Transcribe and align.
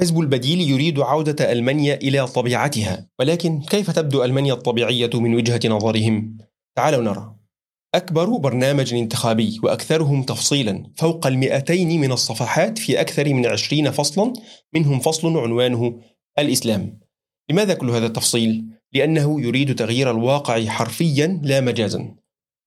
حزب 0.00 0.20
البديل 0.20 0.60
يريد 0.60 1.00
عودة 1.00 1.52
ألمانيا 1.52 1.94
إلى 1.94 2.26
طبيعتها 2.26 3.08
ولكن 3.18 3.60
كيف 3.60 3.90
تبدو 3.90 4.24
ألمانيا 4.24 4.54
الطبيعية 4.54 5.10
من 5.14 5.34
وجهة 5.34 5.60
نظرهم؟ 5.64 6.38
تعالوا 6.76 7.02
نرى 7.02 7.34
أكبر 7.94 8.36
برنامج 8.36 8.94
انتخابي 8.94 9.60
وأكثرهم 9.62 10.22
تفصيلا 10.22 10.92
فوق 10.96 11.26
المئتين 11.26 12.00
من 12.00 12.12
الصفحات 12.12 12.78
في 12.78 13.00
أكثر 13.00 13.34
من 13.34 13.46
عشرين 13.46 13.90
فصلا 13.90 14.32
منهم 14.74 15.00
فصل 15.00 15.38
عنوانه 15.38 16.00
الإسلام 16.38 17.00
لماذا 17.50 17.74
كل 17.74 17.90
هذا 17.90 18.06
التفصيل؟ 18.06 18.64
لأنه 18.92 19.40
يريد 19.40 19.74
تغيير 19.74 20.10
الواقع 20.10 20.64
حرفيا 20.64 21.40
لا 21.42 21.60
مجازا 21.60 22.14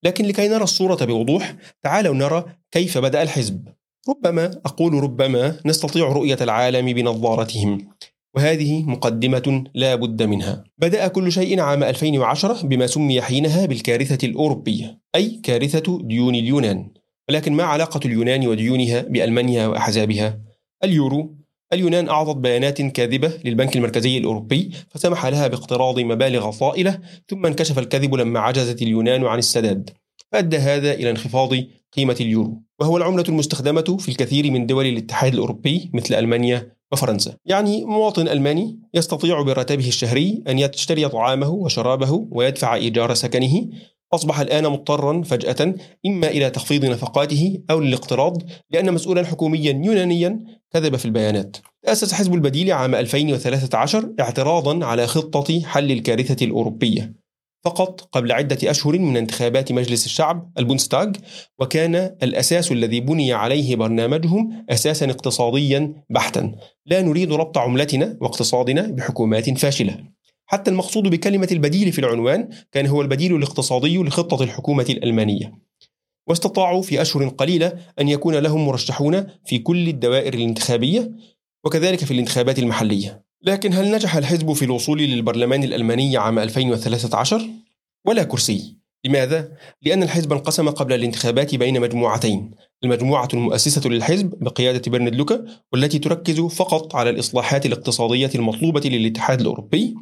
لكن 0.03 0.25
لكي 0.25 0.47
نرى 0.47 0.63
الصورة 0.63 1.05
بوضوح 1.05 1.55
تعالوا 1.83 2.15
نرى 2.15 2.45
كيف 2.71 2.97
بدأ 2.97 3.21
الحزب 3.21 3.67
ربما 4.09 4.61
أقول 4.65 4.93
ربما 4.93 5.59
نستطيع 5.65 6.07
رؤية 6.07 6.37
العالم 6.41 6.93
بنظارتهم. 6.93 7.87
وهذه 8.35 8.83
مقدمة 8.83 9.63
لا 9.73 9.95
بد 9.95 10.23
منها. 10.23 10.63
بدأ 10.77 11.07
كل 11.07 11.31
شيء 11.31 11.59
عام 11.59 11.83
2010 11.83 12.67
بما 12.67 12.87
سمي 12.87 13.21
حينها 13.21 13.65
بالكارثة 13.65 14.27
الأوروبية 14.27 14.99
أي 15.15 15.39
كارثة 15.43 15.99
ديون 16.01 16.35
اليونان. 16.35 16.89
ولكن 17.29 17.53
ما 17.53 17.63
علاقة 17.63 17.99
اليونان 18.05 18.47
وديونها 18.47 19.01
بألمانيا 19.01 19.67
وأحزابها؟ 19.67 20.39
اليورو. 20.83 21.35
اليونان 21.73 22.09
أعطت 22.09 22.37
بيانات 22.37 22.81
كاذبة 22.81 23.33
للبنك 23.45 23.75
المركزي 23.75 24.17
الأوروبي 24.17 24.71
فسمح 24.89 25.25
لها 25.25 25.47
باقتراض 25.47 25.99
مبالغ 25.99 26.51
طائلة 26.51 26.99
ثم 27.27 27.45
انكشف 27.45 27.79
الكذب 27.79 28.15
لما 28.15 28.39
عجزت 28.39 28.81
اليونان 28.81 29.25
عن 29.25 29.37
السداد. 29.37 29.89
فأدى 30.33 30.57
هذا 30.57 30.93
إلى 30.93 31.09
انخفاض 31.09 31.53
قيمة 31.95 32.17
اليورو 32.19 32.61
وهو 32.79 32.97
العملة 32.97 33.23
المستخدمة 33.29 33.97
في 33.99 34.09
الكثير 34.09 34.51
من 34.51 34.65
دول 34.65 34.85
الاتحاد 34.85 35.33
الأوروبي 35.33 35.91
مثل 35.93 36.15
ألمانيا 36.15 36.71
وفرنسا. 36.91 37.35
يعني 37.45 37.85
مواطن 37.85 38.27
ألماني 38.27 38.79
يستطيع 38.93 39.41
براتبه 39.41 39.87
الشهري 39.87 40.43
أن 40.47 40.59
يشتري 40.59 41.07
طعامه 41.07 41.49
وشرابه 41.49 42.27
ويدفع 42.31 42.75
إيجار 42.75 43.13
سكنه 43.13 43.67
أصبح 44.13 44.39
الآن 44.39 44.63
مضطرا 44.63 45.21
فجأة 45.21 45.75
إما 46.05 46.27
إلى 46.27 46.49
تخفيض 46.49 46.85
نفقاته 46.85 47.59
أو 47.69 47.79
للاقتراض 47.79 48.37
لأن 48.71 48.93
مسؤولا 48.93 49.25
حكوميا 49.25 49.81
يونانيا 49.85 50.39
كذب 50.73 50.95
في 50.95 51.05
البيانات. 51.05 51.57
تأسس 51.83 52.13
حزب 52.13 52.33
البديل 52.33 52.71
عام 52.71 52.95
2013 52.95 54.13
اعتراضا 54.19 54.85
على 54.85 55.07
خطة 55.07 55.61
حل 55.61 55.91
الكارثة 55.91 56.45
الأوروبية. 56.45 57.22
فقط 57.63 58.01
قبل 58.01 58.31
عدة 58.31 58.71
أشهر 58.71 58.99
من 58.99 59.17
انتخابات 59.17 59.71
مجلس 59.71 60.05
الشعب 60.05 60.51
البونستاغ 60.57 61.11
وكان 61.59 61.95
الأساس 61.95 62.71
الذي 62.71 62.99
بني 62.99 63.33
عليه 63.33 63.75
برنامجهم 63.75 64.65
أساسا 64.69 65.05
اقتصاديا 65.05 65.93
بحتا. 66.09 66.55
لا 66.85 67.01
نريد 67.01 67.33
ربط 67.33 67.57
عملتنا 67.57 68.17
واقتصادنا 68.21 68.81
بحكومات 68.81 69.57
فاشلة. 69.57 70.03
حتى 70.45 70.71
المقصود 70.71 71.03
بكلمة 71.03 71.47
البديل 71.51 71.91
في 71.91 71.99
العنوان 71.99 72.49
كان 72.71 72.87
هو 72.87 73.01
البديل 73.01 73.35
الاقتصادي 73.35 73.97
لخطة 73.97 74.43
الحكومة 74.43 74.85
الألمانية. 74.89 75.53
واستطاعوا 76.27 76.81
في 76.81 77.01
أشهر 77.01 77.27
قليلة 77.27 77.73
أن 77.99 78.09
يكون 78.09 78.35
لهم 78.35 78.65
مرشحون 78.65 79.27
في 79.45 79.59
كل 79.59 79.87
الدوائر 79.87 80.33
الانتخابية 80.33 81.11
وكذلك 81.65 82.05
في 82.05 82.11
الانتخابات 82.11 82.59
المحلية. 82.59 83.22
لكن 83.45 83.73
هل 83.73 83.91
نجح 83.91 84.15
الحزب 84.15 84.53
في 84.53 84.65
الوصول 84.65 85.01
للبرلمان 85.01 85.63
الألماني 85.63 86.17
عام 86.17 86.39
2013؟ 86.39 87.41
ولا 88.07 88.23
كرسي. 88.23 88.77
لماذا؟ 89.05 89.51
لأن 89.81 90.03
الحزب 90.03 90.33
انقسم 90.33 90.69
قبل 90.69 90.93
الانتخابات 90.93 91.55
بين 91.55 91.81
مجموعتين. 91.81 92.51
المجموعة 92.83 93.27
المؤسسة 93.33 93.89
للحزب 93.89 94.33
بقيادة 94.41 94.91
برند 94.91 95.15
لوكا 95.15 95.45
والتي 95.73 95.99
تركز 95.99 96.39
فقط 96.39 96.95
على 96.95 97.09
الإصلاحات 97.09 97.65
الاقتصادية 97.65 98.29
المطلوبة 98.35 98.81
للاتحاد 98.89 99.41
الأوروبي 99.41 99.95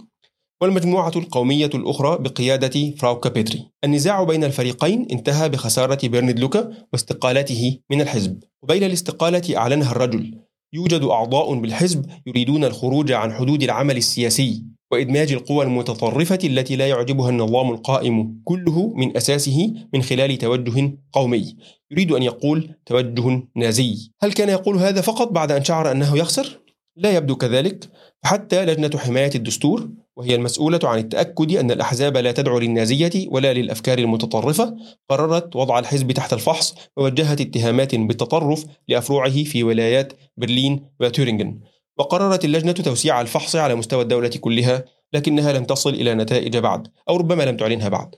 والمجموعة 0.61 1.11
القومية 1.15 1.69
الأخرى 1.73 2.17
بقيادة 2.17 2.95
فراوكا 2.97 3.29
بيتري 3.29 3.69
النزاع 3.83 4.23
بين 4.23 4.43
الفريقين 4.43 5.07
انتهى 5.11 5.49
بخسارة 5.49 6.07
برند 6.07 6.39
لوكا 6.39 6.71
واستقالته 6.93 7.79
من 7.91 8.01
الحزب. 8.01 8.43
قبيل 8.63 8.83
الاستقالة 8.83 9.57
أعلنها 9.57 9.91
الرجل. 9.91 10.41
يوجد 10.73 11.03
أعضاء 11.03 11.53
بالحزب 11.53 12.05
يريدون 12.27 12.63
الخروج 12.63 13.11
عن 13.11 13.33
حدود 13.33 13.63
العمل 13.63 13.97
السياسي 13.97 14.63
وإدماج 14.91 15.31
القوى 15.31 15.65
المتطرفة 15.65 16.39
التي 16.43 16.75
لا 16.75 16.87
يعجبها 16.87 17.29
النظام 17.29 17.71
القائم 17.71 18.41
كله 18.43 18.93
من 18.95 19.17
أساسه 19.17 19.73
من 19.93 20.01
خلال 20.03 20.37
توجه 20.37 20.97
قومي. 21.11 21.55
يريد 21.91 22.11
أن 22.11 22.23
يقول 22.23 22.69
توجه 22.85 23.47
نازي. 23.55 24.11
هل 24.21 24.33
كان 24.33 24.49
يقول 24.49 24.77
هذا 24.77 25.01
فقط 25.01 25.31
بعد 25.31 25.51
أن 25.51 25.63
شعر 25.63 25.91
أنه 25.91 26.17
يخسر؟ 26.17 26.59
لا 26.95 27.11
يبدو 27.15 27.35
كذلك. 27.35 27.89
فحتى 28.23 28.65
لجنة 28.65 28.97
حماية 28.97 29.31
الدستور 29.35 29.89
وهي 30.21 30.35
المسؤولة 30.35 30.79
عن 30.83 30.99
التأكد 30.99 31.51
أن 31.55 31.71
الأحزاب 31.71 32.17
لا 32.17 32.31
تدعو 32.31 32.59
للنازية 32.59 33.27
ولا 33.27 33.53
للأفكار 33.53 33.99
المتطرفة 33.99 34.75
قررت 35.09 35.55
وضع 35.55 35.79
الحزب 35.79 36.11
تحت 36.11 36.33
الفحص 36.33 36.75
ووجهت 36.97 37.41
اتهامات 37.41 37.95
بالتطرف 37.95 38.65
لأفروعه 38.87 39.43
في 39.43 39.63
ولايات 39.63 40.13
برلين 40.37 40.85
وتورينغن 40.99 41.59
وقررت 41.97 42.45
اللجنة 42.45 42.71
توسيع 42.71 43.21
الفحص 43.21 43.55
على 43.55 43.75
مستوى 43.75 44.03
الدولة 44.03 44.29
كلها 44.29 44.85
لكنها 45.13 45.53
لم 45.53 45.63
تصل 45.65 45.89
إلى 45.93 46.15
نتائج 46.15 46.57
بعد 46.57 46.87
أو 47.09 47.17
ربما 47.17 47.43
لم 47.43 47.57
تعلنها 47.57 47.89
بعد 47.89 48.15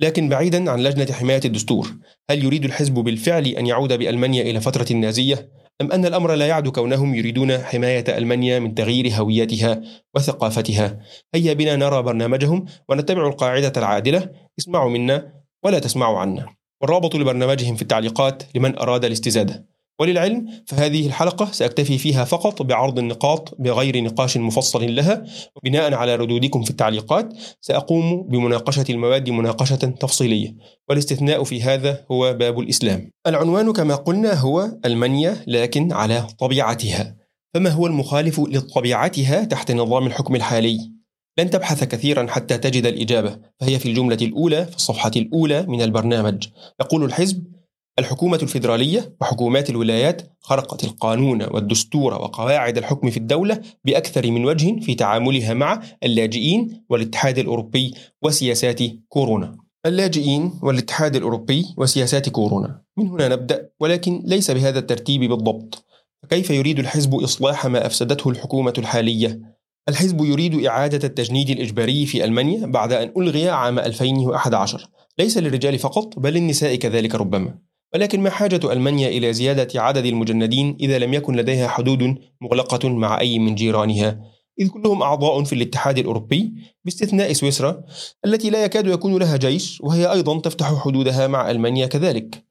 لكن 0.00 0.28
بعيدا 0.28 0.70
عن 0.70 0.82
لجنة 0.82 1.12
حماية 1.12 1.40
الدستور 1.44 1.94
هل 2.30 2.44
يريد 2.44 2.64
الحزب 2.64 2.94
بالفعل 2.94 3.46
أن 3.46 3.66
يعود 3.66 3.92
بألمانيا 3.92 4.42
إلى 4.42 4.60
فترة 4.60 4.86
النازية؟ 4.90 5.48
أم 5.80 5.92
أن 5.92 6.06
الأمر 6.06 6.34
لا 6.34 6.46
يعد 6.46 6.68
كونهم 6.68 7.14
يريدون 7.14 7.58
حماية 7.58 8.04
ألمانيا 8.18 8.58
من 8.58 8.74
تغيير 8.74 9.08
هويتها 9.14 9.82
وثقافتها؟ 10.14 10.98
هيا 11.34 11.52
بنا 11.52 11.76
نرى 11.76 12.02
برنامجهم 12.02 12.64
ونتبع 12.88 13.26
القاعدة 13.26 13.72
العادلة. 13.76 14.30
اسمعوا 14.58 14.90
منا 14.90 15.32
ولا 15.64 15.78
تسمعوا 15.78 16.18
عنا. 16.18 16.46
والرابط 16.82 17.14
لبرنامجهم 17.16 17.76
في 17.76 17.82
التعليقات 17.82 18.42
لمن 18.54 18.78
أراد 18.78 19.04
الاستزادة. 19.04 19.73
وللعلم 20.00 20.46
فهذه 20.66 21.06
الحلقة 21.06 21.52
سأكتفي 21.52 21.98
فيها 21.98 22.24
فقط 22.24 22.62
بعرض 22.62 22.98
النقاط 22.98 23.54
بغير 23.58 24.02
نقاش 24.02 24.36
مفصل 24.36 24.94
لها 24.94 25.24
وبناء 25.56 25.94
على 25.94 26.16
ردودكم 26.16 26.62
في 26.62 26.70
التعليقات 26.70 27.34
سأقوم 27.60 28.22
بمناقشة 28.22 28.84
المواد 28.90 29.30
مناقشة 29.30 29.76
تفصيلية. 29.76 30.54
والاستثناء 30.88 31.44
في 31.44 31.62
هذا 31.62 32.04
هو 32.10 32.32
باب 32.32 32.60
الإسلام. 32.60 33.10
العنوان 33.26 33.72
كما 33.72 33.94
قلنا 33.94 34.34
هو 34.34 34.70
ألمانيا 34.84 35.36
لكن 35.46 35.92
على 35.92 36.26
طبيعتها. 36.38 37.16
فما 37.54 37.70
هو 37.70 37.86
المخالف 37.86 38.40
لطبيعتها 38.40 39.44
تحت 39.44 39.72
نظام 39.72 40.06
الحكم 40.06 40.34
الحالي؟ 40.36 40.94
لن 41.38 41.50
تبحث 41.50 41.84
كثيرا 41.84 42.26
حتى 42.26 42.58
تجد 42.58 42.86
الإجابة 42.86 43.38
فهي 43.60 43.78
في 43.78 43.88
الجملة 43.88 44.18
الأولى 44.22 44.66
في 44.66 44.76
الصفحة 44.76 45.10
الأولى 45.16 45.62
من 45.68 45.82
البرنامج. 45.82 46.46
يقول 46.80 47.04
الحزب 47.04 47.53
الحكومة 47.98 48.38
الفيدرالية 48.42 49.16
وحكومات 49.20 49.70
الولايات 49.70 50.22
خرقت 50.40 50.84
القانون 50.84 51.42
والدستور 51.42 52.14
وقواعد 52.14 52.78
الحكم 52.78 53.10
في 53.10 53.16
الدولة 53.16 53.60
بأكثر 53.84 54.30
من 54.30 54.44
وجه 54.44 54.80
في 54.80 54.94
تعاملها 54.94 55.54
مع 55.54 55.82
اللاجئين 56.02 56.84
والاتحاد 56.90 57.38
الأوروبي 57.38 57.94
وسياسات 58.22 58.82
كورونا. 59.08 59.56
اللاجئين 59.86 60.52
والاتحاد 60.62 61.16
الأوروبي 61.16 61.66
وسياسات 61.76 62.28
كورونا. 62.28 62.82
من 62.96 63.08
هنا 63.08 63.28
نبدأ 63.28 63.70
ولكن 63.80 64.22
ليس 64.24 64.50
بهذا 64.50 64.78
الترتيب 64.78 65.20
بالضبط. 65.20 65.84
فكيف 66.22 66.50
يريد 66.50 66.78
الحزب 66.78 67.14
إصلاح 67.14 67.66
ما 67.66 67.86
أفسدته 67.86 68.30
الحكومة 68.30 68.72
الحالية؟ 68.78 69.40
الحزب 69.88 70.24
يريد 70.24 70.64
إعادة 70.66 71.08
التجنيد 71.08 71.50
الإجباري 71.50 72.06
في 72.06 72.24
ألمانيا 72.24 72.66
بعد 72.66 72.92
أن 72.92 73.12
ألغي 73.16 73.50
عام 73.50 73.78
2011 73.78 74.88
ليس 75.18 75.38
للرجال 75.38 75.78
فقط 75.78 76.18
بل 76.18 76.32
للنساء 76.32 76.74
كذلك 76.74 77.14
ربما 77.14 77.54
ولكن 77.94 78.20
ما 78.20 78.30
حاجة 78.30 78.72
ألمانيا 78.72 79.08
إلى 79.08 79.32
زيادة 79.32 79.82
عدد 79.82 80.06
المجندين 80.06 80.76
إذا 80.80 80.98
لم 80.98 81.14
يكن 81.14 81.36
لديها 81.36 81.68
حدود 81.68 82.18
مغلقة 82.40 82.88
مع 82.88 83.20
أي 83.20 83.38
من 83.38 83.54
جيرانها 83.54 84.20
إذ 84.60 84.68
كلهم 84.68 85.02
أعضاء 85.02 85.44
في 85.44 85.52
الاتحاد 85.52 85.98
الأوروبي 85.98 86.54
باستثناء 86.84 87.32
سويسرا 87.32 87.82
التي 88.26 88.50
لا 88.50 88.64
يكاد 88.64 88.86
يكون 88.86 89.18
لها 89.18 89.36
جيش 89.36 89.80
وهي 89.80 90.12
أيضا 90.12 90.40
تفتح 90.40 90.74
حدودها 90.84 91.26
مع 91.26 91.50
ألمانيا 91.50 91.86
كذلك 91.86 92.44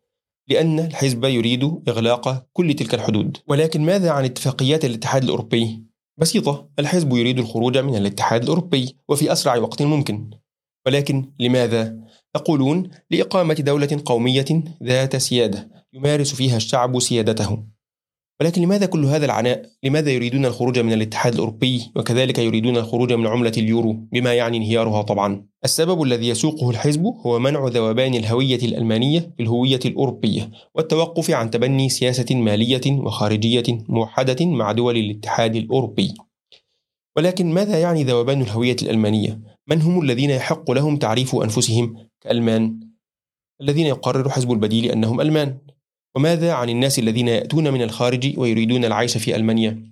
لأن 0.47 0.79
الحزب 0.79 1.23
يريد 1.23 1.63
إغلاق 1.87 2.45
كل 2.53 2.73
تلك 2.73 2.93
الحدود 2.93 3.37
ولكن 3.47 3.81
ماذا 3.81 4.11
عن 4.11 4.25
اتفاقيات 4.25 4.85
الاتحاد 4.85 5.23
الأوروبي؟ 5.23 5.83
بسيطة 6.17 6.69
الحزب 6.79 7.13
يريد 7.13 7.39
الخروج 7.39 7.77
من 7.77 7.95
الاتحاد 7.95 8.43
الأوروبي 8.43 8.97
وفي 9.09 9.31
أسرع 9.31 9.55
وقت 9.55 9.81
ممكن 9.81 10.29
ولكن 10.85 11.31
لماذا؟ 11.39 11.97
يقولون 12.35 12.89
لإقامة 13.11 13.53
دولة 13.53 14.01
قومية 14.05 14.45
ذات 14.83 15.15
سيادة 15.15 15.69
يمارس 15.93 16.35
فيها 16.35 16.57
الشعب 16.57 16.99
سيادته 16.99 17.63
ولكن 18.41 18.61
لماذا 18.61 18.85
كل 18.85 19.05
هذا 19.05 19.25
العناء؟ 19.25 19.65
لماذا 19.83 20.11
يريدون 20.11 20.45
الخروج 20.45 20.79
من 20.79 20.93
الاتحاد 20.93 21.33
الأوروبي 21.33 21.91
وكذلك 21.95 22.39
يريدون 22.39 22.77
الخروج 22.77 23.13
من 23.13 23.27
عملة 23.27 23.51
اليورو 23.57 23.93
بما 24.11 24.33
يعني 24.33 24.57
انهيارها 24.57 25.01
طبعا؟ 25.01 25.45
السبب 25.65 26.03
الذي 26.03 26.29
يسوقه 26.29 26.69
الحزب 26.69 27.03
هو 27.25 27.39
منع 27.39 27.67
ذوبان 27.67 28.13
الهوية 28.13 28.55
الألمانية 28.55 29.33
بالهوية 29.37 29.79
الأوروبية 29.85 30.51
والتوقف 30.75 31.31
عن 31.31 31.51
تبني 31.51 31.89
سياسة 31.89 32.35
مالية 32.35 32.81
وخارجية 32.87 33.63
موحدة 33.89 34.45
مع 34.45 34.71
دول 34.71 34.97
الاتحاد 34.97 35.55
الأوروبي. 35.55 36.13
ولكن 37.17 37.53
ماذا 37.53 37.79
يعني 37.79 38.03
ذوبان 38.03 38.41
الهوية 38.41 38.75
الألمانية؟ 38.81 39.39
من 39.67 39.81
هم 39.81 40.01
الذين 40.01 40.29
يحق 40.29 40.71
لهم 40.71 40.97
تعريف 40.97 41.35
أنفسهم 41.35 41.95
كألمان؟ 42.21 42.79
الذين 43.61 43.85
يقرر 43.85 44.29
حزب 44.29 44.51
البديل 44.51 44.91
أنهم 44.91 45.21
ألمان 45.21 45.57
وماذا 46.15 46.53
عن 46.53 46.69
الناس 46.69 46.99
الذين 46.99 47.27
يأتون 47.27 47.73
من 47.73 47.81
الخارج 47.81 48.33
ويريدون 48.37 48.85
العيش 48.85 49.17
في 49.17 49.35
ألمانيا؟ 49.35 49.83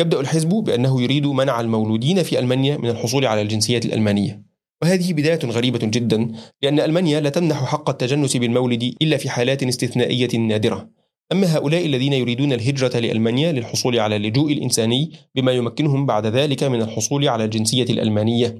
يبدأ 0.00 0.20
الحزب 0.20 0.48
بأنه 0.48 1.02
يريد 1.02 1.26
منع 1.26 1.60
المولودين 1.60 2.22
في 2.22 2.38
ألمانيا 2.38 2.76
من 2.76 2.88
الحصول 2.88 3.26
على 3.26 3.42
الجنسية 3.42 3.80
الألمانية 3.84 4.42
وهذه 4.82 5.12
بداية 5.12 5.38
غريبة 5.44 5.78
جدا 5.82 6.32
لأن 6.62 6.80
ألمانيا 6.80 7.20
لا 7.20 7.30
تمنح 7.30 7.64
حق 7.64 7.90
التجنس 7.90 8.36
بالمولد 8.36 8.94
إلا 9.02 9.16
في 9.16 9.30
حالات 9.30 9.62
استثنائية 9.62 10.38
نادرة 10.38 10.88
أما 11.32 11.56
هؤلاء 11.56 11.86
الذين 11.86 12.12
يريدون 12.12 12.52
الهجرة 12.52 12.98
لألمانيا 12.98 13.52
للحصول 13.52 13.98
على 13.98 14.16
اللجوء 14.16 14.52
الإنساني 14.52 15.12
بما 15.34 15.52
يمكنهم 15.52 16.06
بعد 16.06 16.26
ذلك 16.26 16.64
من 16.64 16.82
الحصول 16.82 17.28
على 17.28 17.44
الجنسية 17.44 17.82
الألمانية 17.82 18.58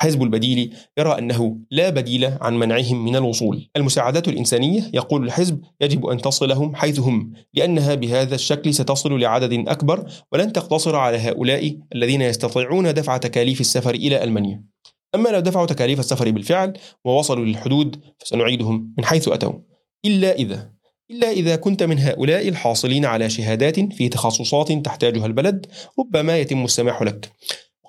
حزب 0.00 0.22
البديل 0.22 0.74
يرى 0.98 1.18
أنه 1.18 1.58
لا 1.70 1.90
بديل 1.90 2.24
عن 2.40 2.58
منعهم 2.58 3.04
من 3.04 3.16
الوصول. 3.16 3.70
المساعدات 3.76 4.28
الإنسانية 4.28 4.90
يقول 4.94 5.24
الحزب 5.24 5.60
يجب 5.80 6.06
أن 6.06 6.22
تصلهم 6.22 6.74
حيث 6.74 7.00
هم 7.00 7.32
لأنها 7.54 7.94
بهذا 7.94 8.34
الشكل 8.34 8.74
ستصل 8.74 9.20
لعدد 9.20 9.68
أكبر 9.68 10.10
ولن 10.32 10.52
تقتصر 10.52 10.96
على 10.96 11.18
هؤلاء 11.18 11.76
الذين 11.94 12.22
يستطيعون 12.22 12.94
دفع 12.94 13.16
تكاليف 13.16 13.60
السفر 13.60 13.94
إلى 13.94 14.24
ألمانيا. 14.24 14.64
أما 15.14 15.28
لو 15.28 15.40
دفعوا 15.40 15.66
تكاليف 15.66 16.00
السفر 16.00 16.30
بالفعل 16.30 16.72
ووصلوا 17.04 17.44
للحدود 17.44 18.00
فسنعيدهم 18.18 18.94
من 18.98 19.04
حيث 19.04 19.28
أتوا. 19.28 19.52
إلا 20.04 20.32
إذا 20.32 20.70
إلا 21.10 21.30
إذا 21.30 21.56
كنت 21.56 21.82
من 21.82 21.98
هؤلاء 21.98 22.48
الحاصلين 22.48 23.04
على 23.04 23.30
شهادات 23.30 23.80
في 23.92 24.08
تخصصات 24.08 24.72
تحتاجها 24.72 25.26
البلد 25.26 25.66
ربما 25.98 26.38
يتم 26.38 26.64
السماح 26.64 27.02
لك. 27.02 27.32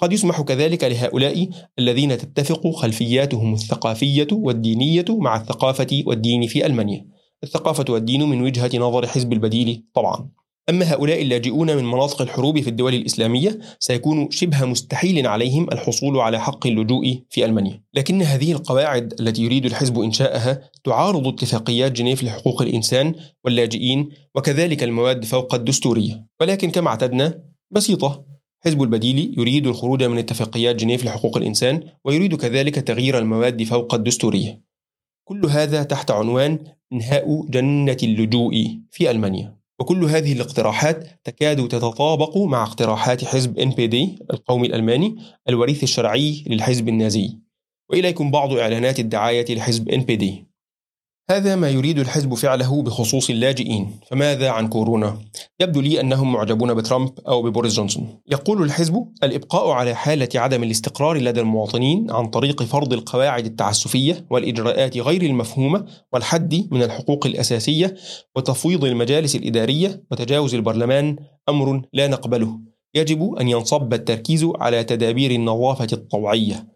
قد 0.01 0.13
يسمح 0.13 0.41
كذلك 0.41 0.83
لهؤلاء 0.83 1.49
الذين 1.79 2.17
تتفق 2.17 2.71
خلفياتهم 2.75 3.53
الثقافية 3.53 4.27
والدينية 4.31 5.05
مع 5.09 5.35
الثقافة 5.35 6.03
والدين 6.05 6.47
في 6.47 6.65
ألمانيا. 6.65 7.05
الثقافة 7.43 7.85
والدين 7.89 8.23
من 8.23 8.41
وجهة 8.41 8.77
نظر 8.77 9.07
حزب 9.07 9.33
البديل 9.33 9.83
طبعا. 9.93 10.29
أما 10.69 10.93
هؤلاء 10.93 11.21
اللاجئون 11.21 11.77
من 11.77 11.85
مناطق 11.85 12.21
الحروب 12.21 12.59
في 12.59 12.69
الدول 12.69 12.93
الإسلامية 12.93 13.59
سيكون 13.79 14.31
شبه 14.31 14.65
مستحيل 14.65 15.27
عليهم 15.27 15.67
الحصول 15.71 16.19
على 16.19 16.41
حق 16.41 16.67
اللجوء 16.67 17.19
في 17.29 17.45
ألمانيا. 17.45 17.83
لكن 17.93 18.21
هذه 18.21 18.51
القواعد 18.51 19.13
التي 19.19 19.43
يريد 19.43 19.65
الحزب 19.65 19.99
إنشاءها 19.99 20.61
تعارض 20.83 21.27
اتفاقيات 21.27 21.91
جنيف 21.91 22.23
لحقوق 22.23 22.61
الإنسان 22.61 23.15
واللاجئين 23.45 24.09
وكذلك 24.35 24.83
المواد 24.83 25.25
فوق 25.25 25.55
الدستورية. 25.55 26.25
ولكن 26.41 26.71
كما 26.71 26.87
اعتدنا 26.87 27.43
بسيطة. 27.71 28.30
حزب 28.63 28.81
البديل 28.81 29.35
يريد 29.37 29.67
الخروج 29.67 30.03
من 30.03 30.17
اتفاقيات 30.17 30.75
جنيف 30.75 31.05
لحقوق 31.05 31.37
الإنسان 31.37 31.83
ويريد 32.05 32.35
كذلك 32.35 32.75
تغيير 32.75 33.17
المواد 33.17 33.63
فوق 33.63 33.93
الدستورية. 33.93 34.61
كل 35.27 35.45
هذا 35.45 35.83
تحت 35.83 36.11
عنوان 36.11 36.59
إنهاء 36.93 37.45
جنة 37.49 37.97
اللجوء 38.03 38.79
في 38.91 39.11
ألمانيا. 39.11 39.57
وكل 39.79 40.03
هذه 40.03 40.33
الاقتراحات 40.33 41.07
تكاد 41.23 41.67
تتطابق 41.67 42.37
مع 42.37 42.63
اقتراحات 42.63 43.25
حزب 43.25 43.59
NPD 43.59 44.23
القومي 44.33 44.67
الألماني 44.67 45.15
الوريث 45.49 45.83
الشرعي 45.83 46.43
للحزب 46.47 46.89
النازي. 46.89 47.37
وإليكم 47.89 48.31
بعض 48.31 48.53
إعلانات 48.53 48.99
الدعاية 48.99 49.55
لحزب 49.55 49.89
NPD 49.91 50.50
هذا 51.31 51.55
ما 51.55 51.69
يريد 51.69 51.99
الحزب 51.99 52.33
فعله 52.33 52.81
بخصوص 52.81 53.29
اللاجئين. 53.29 53.99
فماذا 54.07 54.49
عن 54.49 54.67
كورونا؟ 54.67 55.17
يبدو 55.59 55.81
لي 55.81 56.01
أنهم 56.01 56.33
معجبون 56.33 56.73
بترامب 56.73 57.19
أو 57.27 57.41
ببوريس 57.41 57.73
جونسون. 57.73 58.19
يقول 58.31 58.63
الحزب 58.63 59.07
الإبقاء 59.23 59.69
على 59.69 59.95
حالة 59.95 60.29
عدم 60.35 60.63
الاستقرار 60.63 61.17
لدى 61.17 61.39
المواطنين 61.39 62.11
عن 62.11 62.27
طريق 62.27 62.63
فرض 62.63 62.93
القواعد 62.93 63.45
التعسفية 63.45 64.25
والإجراءات 64.29 64.97
غير 64.97 65.21
المفهومة 65.21 65.85
والحد 66.13 66.67
من 66.71 66.83
الحقوق 66.83 67.25
الأساسية 67.25 67.95
وتفويض 68.35 68.85
المجالس 68.85 69.35
الإدارية 69.35 70.03
وتجاوز 70.11 70.55
البرلمان 70.55 71.15
أمر 71.49 71.81
لا 71.93 72.07
نقبله. 72.07 72.59
يجب 72.95 73.33
أن 73.33 73.47
ينصب 73.47 73.93
التركيز 73.93 74.47
على 74.55 74.83
تدابير 74.83 75.31
النظافة 75.31 75.87
الطوعية. 75.93 76.67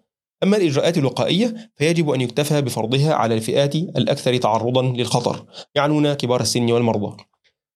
أما 0.43 0.57
الإجراءات 0.57 0.97
الوقائية 0.97 1.71
فيجب 1.75 2.09
أن 2.09 2.21
يكتفى 2.21 2.61
بفرضها 2.61 3.13
على 3.13 3.35
الفئات 3.35 3.75
الأكثر 3.75 4.37
تعرضا 4.37 4.81
للخطر 4.81 5.45
يعنون 5.75 6.13
كبار 6.13 6.41
السن 6.41 6.71
والمرضى. 6.71 7.17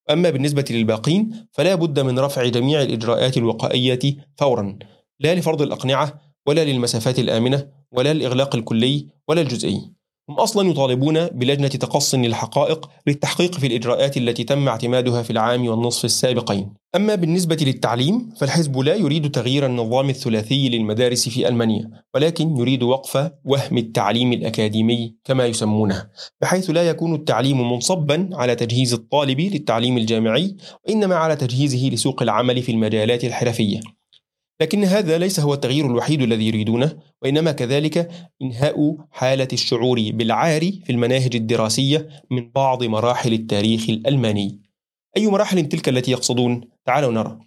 أما 0.09 0.29
بالنسبة 0.29 0.65
للباقين 0.69 1.47
فلا 1.51 1.75
بد 1.75 2.00
من 2.00 2.19
رفع 2.19 2.47
جميع 2.47 2.81
الإجراءات 2.81 3.38
الوقائية 3.38 4.00
فورا 4.38 4.79
لا 5.19 5.35
لفرض 5.35 5.61
الأقنعة 5.61 6.21
ولا 6.47 6.65
للمسافات 6.65 7.19
الآمنة 7.19 7.67
ولا 7.91 8.11
الإغلاق 8.11 8.56
الكلي 8.56 9.07
ولا 9.27 9.41
الجزئي. 9.41 9.91
هم 10.29 10.35
أصلا 10.35 10.69
يطالبون 10.69 11.27
بلجنة 11.27 11.67
تقص 11.67 12.15
للحقائق 12.15 12.89
للتحقيق 13.07 13.59
في 13.59 13.67
الإجراءات 13.67 14.17
التي 14.17 14.44
تم 14.44 14.67
اعتمادها 14.67 15.23
في 15.23 15.29
العام 15.29 15.67
والنصف 15.67 16.06
السابقين. 16.06 16.73
أما 16.95 17.15
بالنسبة 17.15 17.57
للتعليم 17.62 18.30
فالحزب 18.39 18.77
لا 18.77 18.95
يريد 18.95 19.31
تغيير 19.31 19.65
النظام 19.65 20.09
الثلاثي 20.09 20.69
للمدارس 20.69 21.30
في 21.30 21.47
ألمانيا 21.47 21.89
ولكن 22.15 22.57
يريد 22.57 22.83
وقف 22.83 23.31
وهم 23.45 23.77
التعليم 23.77 24.33
الأكاديمي 24.33 25.15
كما 25.24 25.45
يسمونه 25.45 26.09
بحيث 26.41 26.69
لا 26.69 26.89
يكون 26.89 27.15
التعليم 27.15 27.71
منصبا 27.71 28.30
على 28.33 28.56
تجهيز 28.56 28.94
الطالب 28.94 29.39
للتعليم 29.39 29.97
الجامعي 29.97 30.56
وإنما 30.88 31.15
على 31.15 31.36
تجهيزه 31.36 31.89
لسوق 31.89 32.21
العمل 32.21 32.62
في 32.62 32.71
المجالات 32.71 33.24
الحرفية 33.24 33.80
لكن 34.62 34.83
هذا 34.83 35.18
ليس 35.18 35.39
هو 35.39 35.53
التغيير 35.53 35.85
الوحيد 35.85 36.21
الذي 36.21 36.47
يريدونه 36.47 36.97
وإنما 37.21 37.51
كذلك 37.51 38.12
إنهاء 38.42 38.97
حالة 39.12 39.47
الشعور 39.53 40.12
بالعار 40.13 40.62
في 40.62 40.89
المناهج 40.89 41.35
الدراسية 41.35 42.09
من 42.31 42.51
بعض 42.51 42.83
مراحل 42.83 43.33
التاريخ 43.33 43.89
الألماني. 43.89 44.69
أي 45.19 45.27
مراحل 45.27 45.66
تلك 45.66 45.89
التي 45.89 46.12
يقصدون؟ 46.12 46.62
تعالوا 46.86 47.12
نرى. 47.12 47.39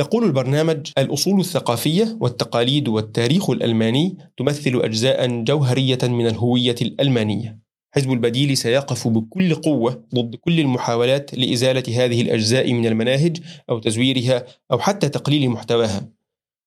يقول 0.00 0.24
البرنامج 0.24 0.90
الأصول 0.98 1.40
الثقافية 1.40 2.16
والتقاليد 2.20 2.88
والتاريخ 2.88 3.50
الألماني 3.50 4.16
تمثل 4.36 4.80
أجزاء 4.84 5.42
جوهرية 5.44 5.98
من 6.02 6.26
الهوية 6.26 6.74
الألمانية. 6.82 7.58
حزب 7.94 8.12
البديل 8.12 8.56
سيقف 8.56 9.08
بكل 9.08 9.54
قوة 9.54 10.04
ضد 10.14 10.36
كل 10.36 10.60
المحاولات 10.60 11.34
لإزالة 11.34 12.04
هذه 12.04 12.22
الأجزاء 12.22 12.72
من 12.72 12.86
المناهج 12.86 13.36
أو 13.70 13.78
تزويرها 13.78 14.44
أو 14.72 14.78
حتى 14.78 15.08
تقليل 15.08 15.50
محتواها. 15.50 16.08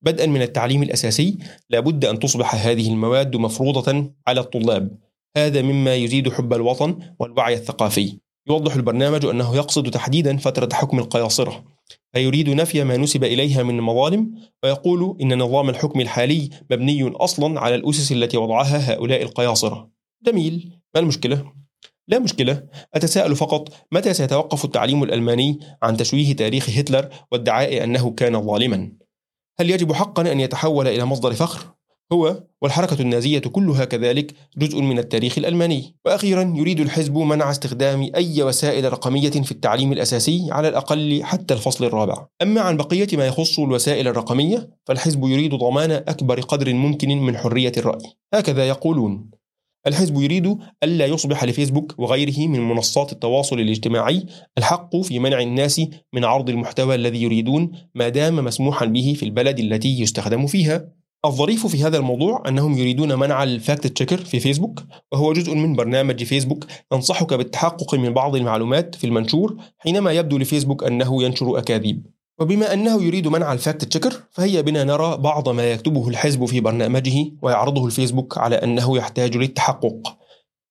بدءا 0.01 0.25
من 0.25 0.41
التعليم 0.41 0.83
الأساسي 0.83 1.37
لابد 1.69 2.05
أن 2.05 2.19
تصبح 2.19 2.55
هذه 2.67 2.89
المواد 2.89 3.35
مفروضة 3.35 4.13
على 4.27 4.39
الطلاب 4.39 4.97
هذا 5.37 5.61
مما 5.61 5.95
يزيد 5.95 6.29
حب 6.29 6.53
الوطن 6.53 6.99
والوعي 7.19 7.53
الثقافي 7.53 8.24
يوضح 8.47 8.75
البرنامج 8.75 9.25
أنه 9.25 9.55
يقصد 9.55 9.91
تحديدا 9.91 10.37
فترة 10.37 10.69
حكم 10.73 10.99
القياصرة 10.99 11.63
فيريد 12.13 12.49
نفي 12.49 12.83
ما 12.83 12.97
نسب 12.97 13.23
إليها 13.23 13.63
من 13.63 13.81
مظالم 13.81 14.31
ويقول 14.63 15.17
إن 15.21 15.37
نظام 15.37 15.69
الحكم 15.69 16.01
الحالي 16.01 16.49
مبني 16.71 17.09
أصلا 17.09 17.59
على 17.59 17.75
الأسس 17.75 18.11
التي 18.11 18.37
وضعها 18.37 18.93
هؤلاء 18.93 19.21
القياصرة 19.21 19.89
جميل 20.25 20.71
ما 20.95 21.01
المشكلة؟ 21.01 21.51
لا 22.07 22.19
مشكلة 22.19 22.63
أتساءل 22.93 23.35
فقط 23.35 23.73
متى 23.91 24.13
سيتوقف 24.13 24.65
التعليم 24.65 25.03
الألماني 25.03 25.59
عن 25.83 25.97
تشويه 25.97 26.35
تاريخ 26.35 26.69
هتلر 26.69 27.09
وادعاء 27.31 27.83
أنه 27.83 28.11
كان 28.11 28.41
ظالما 28.41 28.91
هل 29.59 29.69
يجب 29.69 29.93
حقا 29.93 30.31
أن 30.31 30.39
يتحول 30.39 30.87
إلى 30.87 31.05
مصدر 31.05 31.33
فخر؟ 31.33 31.74
هو 32.13 32.43
والحركة 32.61 33.01
النازية 33.01 33.39
كلها 33.39 33.85
كذلك 33.85 34.33
جزء 34.57 34.81
من 34.81 34.99
التاريخ 34.99 35.37
الألماني. 35.37 35.95
وأخيرا 36.05 36.53
يريد 36.55 36.79
الحزب 36.79 37.17
منع 37.17 37.51
استخدام 37.51 38.11
أي 38.15 38.43
وسائل 38.43 38.93
رقمية 38.93 39.29
في 39.29 39.51
التعليم 39.51 39.91
الأساسي 39.91 40.47
على 40.51 40.67
الأقل 40.67 41.23
حتى 41.23 41.53
الفصل 41.53 41.85
الرابع. 41.85 42.27
أما 42.41 42.61
عن 42.61 42.77
بقية 42.77 43.07
ما 43.13 43.25
يخص 43.25 43.59
الوسائل 43.59 44.07
الرقمية 44.07 44.69
فالحزب 44.85 45.23
يريد 45.23 45.55
ضمان 45.55 45.91
أكبر 45.91 46.41
قدر 46.41 46.73
ممكن 46.73 47.09
من 47.09 47.37
حرية 47.37 47.71
الرأي. 47.77 48.13
هكذا 48.33 48.67
يقولون 48.67 49.29
الحزب 49.87 50.21
يريد 50.21 50.57
ألا 50.83 51.05
يصبح 51.05 51.43
لفيسبوك 51.43 51.95
وغيره 51.97 52.47
من 52.47 52.59
منصات 52.59 53.11
التواصل 53.11 53.59
الاجتماعي 53.59 54.25
الحق 54.57 54.95
في 54.95 55.19
منع 55.19 55.41
الناس 55.41 55.81
من 56.13 56.25
عرض 56.25 56.49
المحتوى 56.49 56.95
الذي 56.95 57.23
يريدون 57.23 57.71
ما 57.95 58.09
دام 58.09 58.35
مسموحا 58.35 58.85
به 58.85 59.13
في 59.17 59.23
البلد 59.23 59.59
التي 59.59 59.99
يستخدم 60.01 60.47
فيها. 60.47 60.89
الظريف 61.25 61.67
في 61.67 61.83
هذا 61.83 61.97
الموضوع 61.97 62.43
أنهم 62.47 62.77
يريدون 62.77 63.19
منع 63.19 63.43
ال 63.43 63.52
fact 63.52 63.87
checker 63.87 64.17
في 64.17 64.39
فيسبوك 64.39 64.83
وهو 65.11 65.33
جزء 65.33 65.55
من 65.55 65.75
برنامج 65.75 66.23
فيسبوك 66.23 66.65
ينصحك 66.93 67.33
بالتحقق 67.33 67.95
من 67.95 68.13
بعض 68.13 68.35
المعلومات 68.35 68.95
في 68.95 69.03
المنشور 69.03 69.57
حينما 69.77 70.11
يبدو 70.11 70.37
لفيسبوك 70.37 70.83
أنه 70.83 71.23
ينشر 71.23 71.57
أكاذيب. 71.57 72.05
وبما 72.39 72.73
أنه 72.73 73.03
يريد 73.03 73.27
منع 73.27 73.53
ال 73.53 73.59
fact 73.59 73.85
checker 73.85 74.13
فهيا 74.31 74.61
بنا 74.61 74.83
نرى 74.83 75.17
بعض 75.17 75.49
ما 75.49 75.71
يكتبه 75.71 76.07
الحزب 76.07 76.45
في 76.45 76.59
برنامجه 76.59 77.31
ويعرضه 77.41 77.85
الفيسبوك 77.85 78.37
على 78.37 78.55
أنه 78.55 78.97
يحتاج 78.97 79.37
للتحقق. 79.37 80.17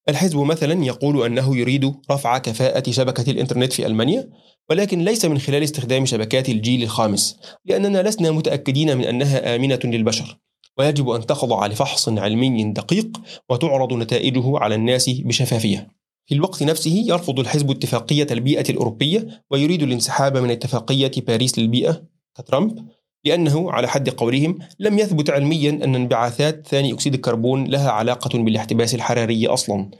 الحزب 0.08 0.38
مثلا 0.38 0.84
يقول 0.84 1.24
أنه 1.26 1.56
يريد 1.56 1.94
رفع 2.10 2.38
كفاءة 2.38 2.90
شبكة 2.90 3.30
الإنترنت 3.30 3.72
في 3.72 3.86
ألمانيا 3.86 4.30
ولكن 4.70 4.98
ليس 5.04 5.24
من 5.24 5.38
خلال 5.38 5.62
استخدام 5.62 6.06
شبكات 6.06 6.48
الجيل 6.48 6.82
الخامس 6.82 7.36
لأننا 7.64 8.02
لسنا 8.02 8.30
متأكدين 8.30 8.96
من 8.96 9.04
أنها 9.04 9.56
آمنة 9.56 9.78
للبشر. 9.84 10.43
ويجب 10.78 11.10
أن 11.10 11.26
تخضع 11.26 11.66
لفحص 11.66 12.08
علمي 12.08 12.72
دقيق 12.72 13.20
وتعرض 13.50 13.92
نتائجه 13.92 14.58
على 14.58 14.74
الناس 14.74 15.10
بشفافية. 15.10 15.88
في 16.26 16.34
الوقت 16.34 16.62
نفسه 16.62 17.04
يرفض 17.06 17.40
الحزب 17.40 17.70
اتفاقية 17.70 18.26
البيئة 18.30 18.70
الأوروبية 18.70 19.44
ويريد 19.50 19.82
الانسحاب 19.82 20.36
من 20.36 20.50
اتفاقية 20.50 21.12
باريس 21.26 21.58
للبيئة 21.58 22.02
كترامب 22.38 22.88
لأنه 23.24 23.72
على 23.72 23.88
حد 23.88 24.10
قولهم 24.10 24.58
لم 24.78 24.98
يثبت 24.98 25.30
علميا 25.30 25.70
أن 25.70 25.94
انبعاثات 25.94 26.66
ثاني 26.66 26.92
أكسيد 26.92 27.14
الكربون 27.14 27.64
لها 27.64 27.90
علاقة 27.90 28.38
بالاحتباس 28.38 28.94
الحراري 28.94 29.46
أصلا. 29.46 29.90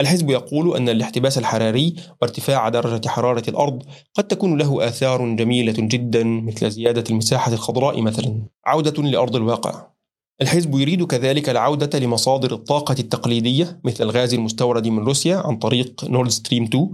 الحزب 0.00 0.30
يقول 0.30 0.76
أن 0.76 0.88
الاحتباس 0.88 1.38
الحراري 1.38 1.94
وارتفاع 2.22 2.68
درجة 2.68 3.08
حرارة 3.08 3.50
الأرض 3.50 3.82
قد 4.14 4.28
تكون 4.28 4.58
له 4.58 4.88
آثار 4.88 5.34
جميلة 5.34 5.74
جدا 5.78 6.24
مثل 6.24 6.70
زيادة 6.70 7.04
المساحة 7.10 7.52
الخضراء 7.52 8.00
مثلا. 8.00 8.42
عودة 8.66 9.02
لأرض 9.02 9.36
الواقع. 9.36 9.91
الحزب 10.40 10.74
يريد 10.74 11.02
كذلك 11.02 11.48
العودة 11.48 11.98
لمصادر 11.98 12.54
الطاقة 12.54 12.96
التقليدية 12.98 13.80
مثل 13.84 14.04
الغاز 14.04 14.34
المستورد 14.34 14.88
من 14.88 15.04
روسيا 15.04 15.36
عن 15.36 15.56
طريق 15.56 16.04
نورد 16.04 16.28
ستريم 16.28 16.64
2 16.64 16.90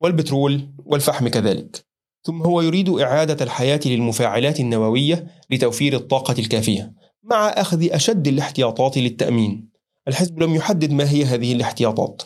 والبترول 0.00 0.68
والفحم 0.84 1.28
كذلك. 1.28 1.86
ثم 2.26 2.42
هو 2.42 2.60
يريد 2.60 2.88
إعادة 2.88 3.44
الحياة 3.44 3.80
للمفاعلات 3.86 4.60
النووية 4.60 5.26
لتوفير 5.50 5.96
الطاقة 5.96 6.34
الكافية 6.38 6.92
مع 7.22 7.48
أخذ 7.48 7.92
أشد 7.92 8.28
الاحتياطات 8.28 8.98
للتأمين. 8.98 9.68
الحزب 10.08 10.42
لم 10.42 10.54
يحدد 10.54 10.92
ما 10.92 11.10
هي 11.10 11.24
هذه 11.24 11.52
الاحتياطات 11.52 12.22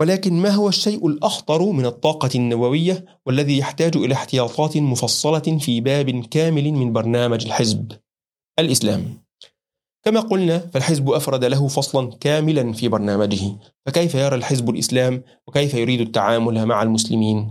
ولكن 0.00 0.32
ما 0.32 0.48
هو 0.48 0.68
الشيء 0.68 1.06
الأخطر 1.06 1.62
من 1.72 1.86
الطاقة 1.86 2.30
النووية 2.34 3.04
والذي 3.26 3.58
يحتاج 3.58 3.96
إلى 3.96 4.14
احتياطات 4.14 4.76
مفصلة 4.76 5.58
في 5.58 5.80
باب 5.80 6.24
كامل 6.24 6.72
من 6.72 6.92
برنامج 6.92 7.46
الحزب؟ 7.46 7.92
الإسلام. 8.58 9.23
كما 10.04 10.20
قلنا 10.20 10.58
فالحزب 10.58 11.10
أفرد 11.10 11.44
له 11.44 11.68
فصلا 11.68 12.10
كاملا 12.20 12.72
في 12.72 12.88
برنامجه. 12.88 13.40
فكيف 13.86 14.14
يرى 14.14 14.36
الحزب 14.36 14.70
الإسلام؟ 14.70 15.22
وكيف 15.46 15.74
يريد 15.74 16.00
التعامل 16.00 16.66
مع 16.66 16.82
المسلمين؟ 16.82 17.50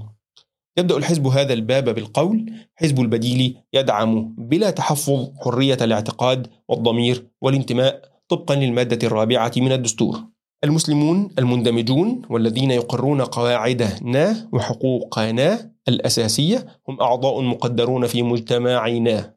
يبدأ 0.78 0.98
الحزب 0.98 1.28
هذا 1.28 1.54
الباب 1.54 1.90
بالقول. 1.90 2.54
حزب 2.76 3.00
البديل 3.00 3.58
يدعم 3.74 4.36
بلا 4.38 4.70
تحفظ 4.70 5.30
حرية 5.40 5.78
الاعتقاد 5.82 6.48
والضمير 6.70 7.28
والانتماء 7.42 8.02
طبقا 8.28 8.56
للمادة 8.56 9.08
الرابعة 9.08 9.52
من 9.58 9.72
الدستور. 9.72 10.24
المسلمون 10.64 11.30
المندمجون 11.40 12.22
والذين 12.30 12.72
يقرون 12.72 13.22
قواعدنا 13.22 14.50
وحقوقنا 14.52 15.72
الأساسية 15.88 16.66
هم 16.90 17.02
أعضاء 17.02 17.42
مقدرون 17.42 18.08
في 18.08 18.24
مجتمعنا. 18.24 19.34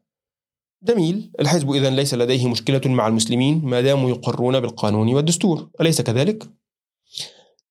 جميل. 0.83 1.31
الحزب 1.39 1.71
إذا 1.71 1.89
ليس 1.89 2.13
لديه 2.13 2.47
مشكلة 2.47 2.81
مع 2.85 3.07
المسلمين 3.07 3.61
ما 3.65 3.81
داموا 3.81 4.09
يقرون 4.09 4.59
بالقانون 4.59 5.13
والدستور. 5.13 5.69
أليس 5.81 6.01
كذلك؟ 6.01 6.49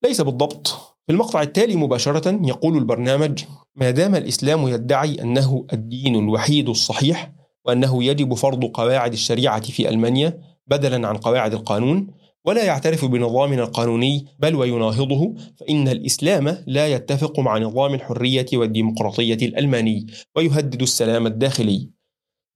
ليس 0.04 0.20
بالضبط. 0.20 0.66
في 1.06 1.12
المقطع 1.12 1.42
التالي 1.42 1.76
مباشرة 1.76 2.46
يقول 2.46 2.78
البرنامج 2.78 3.44
ما 3.74 3.90
دام 3.90 4.14
الإسلام 4.14 4.68
يدعي 4.68 5.22
أنه 5.22 5.66
الدين 5.72 6.16
الوحيد 6.16 6.68
الصحيح 6.68 7.32
وأنه 7.64 8.04
يجب 8.04 8.34
فرض 8.34 8.64
قواعد 8.64 9.12
الشريعة 9.12 9.60
في 9.60 9.88
ألمانيا 9.88 10.40
بدلا 10.66 11.08
عن 11.08 11.16
قواعد 11.16 11.54
القانون 11.54 12.06
ولا 12.44 12.64
يعترف 12.64 13.04
بنظامنا 13.04 13.62
القانوني 13.62 14.26
بل 14.38 14.54
ويناهضه 14.54 15.34
فإن 15.60 15.88
الإسلام 15.88 16.64
لا 16.66 16.88
يتفق 16.88 17.40
مع 17.40 17.58
نظام 17.58 17.94
الحرية 17.94 18.46
والديمقراطية 18.52 19.46
الألماني 19.46 20.06
ويهدد 20.36 20.82
السلام 20.82 21.26
الداخلي. 21.26 21.95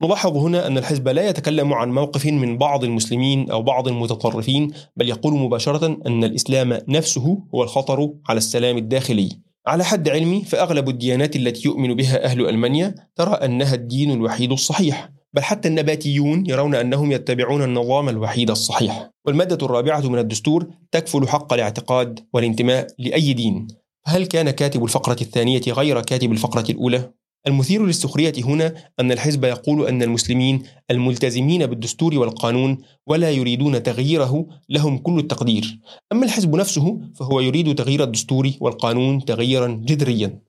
نلاحظ 0.02 0.37
هنا 0.37 0.66
أن 0.66 0.78
الحزب 0.78 1.09
لا 1.09 1.28
يتكلم 1.28 1.75
عن 1.75 1.92
موقف 1.92 2.26
من 2.26 2.59
بعض 2.59 2.85
المسلمين 2.85 3.50
أو 3.50 3.62
بعض 3.62 3.88
المتطرفين 3.88 4.71
بل 4.97 5.09
يقول 5.09 5.33
مباشرة 5.33 5.99
أن 6.07 6.25
الإسلام 6.25 6.78
نفسه 6.88 7.38
هو 7.54 7.62
الخطر 7.62 8.11
على 8.28 8.38
السلام 8.38 8.76
الداخلي. 8.76 9.28
على 9.66 9.85
حد 9.85 10.09
علمي 10.09 10.45
فأغلب 10.45 10.88
الديانات 10.88 11.37
التي 11.37 11.69
يؤمن 11.69 11.95
بها 11.95 12.25
أهل 12.25 12.49
ألمانيا 12.49 12.95
ترى 13.16 13.33
أنها 13.35 13.75
الدين 13.75 14.11
الوحيد 14.11 14.52
الصحيح 14.52 15.11
بل 15.35 15.42
حتى 15.42 15.69
النباتيون 15.69 16.45
يرون 16.47 16.75
أنهم 16.75 17.12
يتبعون 17.12 17.62
النظام 17.62 18.09
الوحيد 18.09 18.50
الصحيح. 18.50 19.11
والمادة 19.26 19.66
الرابعة 19.66 20.09
من 20.09 20.19
الدستور 20.19 20.66
تكفل 20.92 21.28
حق 21.28 21.52
الاعتقاد 21.52 22.21
والانتماء 22.35 22.87
لأي 22.99 23.33
دين. 23.33 23.66
هل 24.04 24.26
كان 24.26 24.50
كاتب 24.50 24.85
الفقرة 24.85 25.16
الثانية 25.21 25.62
غير 25.69 26.00
كاتب 26.00 26.33
الفقرة 26.33 26.71
الأولى؟ 26.71 27.11
المثير 27.47 27.87
للسخرية 27.87 28.33
هنا 28.45 28.75
أن 29.01 29.13
الحزب 29.13 29.45
يقول 29.45 29.87
أن 29.87 30.03
المسلمين 30.03 30.63
الملتزمين 30.91 31.67
بالدستور 31.67 32.19
والقانون 32.19 32.79
ولا 33.07 33.31
يريدون 33.31 33.83
تغييره 33.83 34.47
لهم 34.69 34.99
كل 34.99 35.19
التقدير، 35.19 35.79
أما 36.13 36.25
الحزب 36.25 36.57
نفسه 36.57 37.01
فهو 37.15 37.41
يريد 37.41 37.75
تغيير 37.75 38.03
الدستور 38.03 38.51
والقانون 38.61 39.25
تغييرا 39.25 39.81
جذريا. 39.85 40.41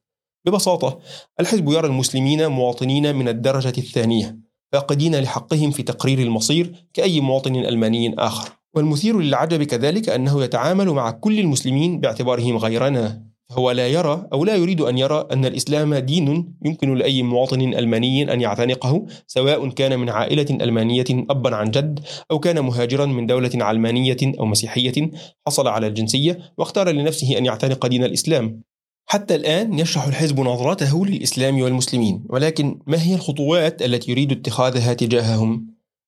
ببساطة، 0.45 0.99
الحزب 1.39 1.69
يرى 1.69 1.87
المسلمين 1.87 2.47
مواطنين 2.47 3.15
من 3.15 3.27
الدرجة 3.27 3.73
الثانية، 3.77 4.37
فاقدين 4.71 5.15
لحقهم 5.15 5.71
في 5.71 5.83
تقرير 5.83 6.19
المصير 6.19 6.87
كأي 6.93 7.21
مواطن 7.21 7.55
ألماني 7.55 8.15
آخر. 8.15 8.49
والمثير 8.75 9.19
للعجب 9.19 9.63
كذلك 9.63 10.09
أنه 10.09 10.43
يتعامل 10.43 10.89
مع 10.89 11.11
كل 11.11 11.39
المسلمين 11.39 11.99
باعتبارهم 11.99 12.57
غيرنا 12.57 13.30
هو 13.51 13.71
لا 13.71 13.87
يرى 13.87 14.27
أو 14.33 14.45
لا 14.45 14.55
يريد 14.55 14.81
أن 14.81 14.97
يرى 14.97 15.27
أن 15.31 15.45
الإسلام 15.45 15.95
دين 15.95 16.53
يمكن 16.65 16.95
لأي 16.95 17.23
مواطن 17.23 17.61
ألماني 17.61 18.33
أن 18.33 18.41
يعتنقه 18.41 19.05
سواء 19.27 19.69
كان 19.69 19.99
من 19.99 20.09
عائلة 20.09 20.45
ألمانية 20.61 21.05
أبا 21.11 21.55
عن 21.55 21.71
جد 21.71 21.99
أو 22.31 22.39
كان 22.39 22.59
مهاجرا 22.59 23.05
من 23.05 23.25
دولة 23.25 23.51
علمانية 23.55 24.17
أو 24.39 24.45
مسيحية 24.45 25.11
حصل 25.47 25.67
على 25.67 25.87
الجنسية 25.87 26.39
واختار 26.57 26.89
لنفسه 26.89 27.37
أن 27.37 27.45
يعتنق 27.45 27.87
دين 27.87 28.03
الإسلام 28.03 28.61
حتى 29.05 29.35
الآن 29.35 29.79
يشرح 29.79 30.07
الحزب 30.07 30.39
نظرته 30.39 31.05
للإسلام 31.05 31.61
والمسلمين 31.61 32.23
ولكن 32.29 32.79
ما 32.87 33.03
هي 33.03 33.15
الخطوات 33.15 33.81
التي 33.81 34.11
يريد 34.11 34.31
اتخاذها 34.31 34.93
تجاههم؟ 34.93 35.67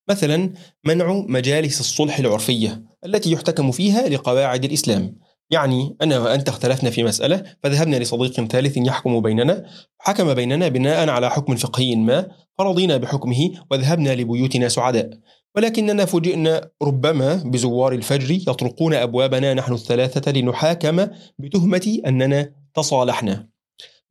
مثلا 0.09 0.53
منع 0.85 1.25
مجالس 1.27 1.79
الصلح 1.79 2.19
العرفية 2.19 2.83
التي 3.05 3.31
يحتكم 3.31 3.71
فيها 3.71 4.09
لقواعد 4.09 4.65
الإسلام 4.65 5.15
يعني 5.53 5.95
أنا 6.01 6.19
وأنت 6.19 6.49
اختلفنا 6.49 6.89
في 6.89 7.03
مسألة 7.03 7.43
فذهبنا 7.63 7.95
لصديق 7.95 8.47
ثالث 8.47 8.77
يحكم 8.77 9.19
بيننا 9.19 9.65
حكم 9.99 10.33
بيننا 10.33 10.67
بناء 10.67 11.09
على 11.09 11.31
حكم 11.31 11.55
فقهي 11.55 11.95
ما 11.95 12.27
فرضينا 12.57 12.97
بحكمه 12.97 13.49
وذهبنا 13.71 14.15
لبيوتنا 14.15 14.69
سعداء. 14.69 15.09
ولكننا 15.55 16.05
فوجئنا 16.05 16.69
ربما 16.81 17.35
بزوار 17.45 17.93
الفجر 17.93 18.31
يطرقون 18.31 18.93
أبوابنا 18.93 19.53
نحن 19.53 19.73
الثلاثة 19.73 20.31
لنحاكم 20.31 21.07
بتهمة 21.39 21.99
أننا 22.07 22.49
تصالحنا. 22.73 23.47